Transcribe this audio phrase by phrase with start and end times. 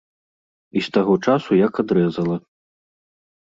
[0.79, 2.35] І з таго часу як адрэзала.